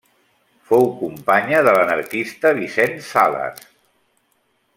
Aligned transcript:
Fou 0.69 0.87
companya 1.01 1.59
de 1.67 1.75
l'anarquista 1.77 2.55
Vicent 2.61 2.97
Sales. 3.11 3.63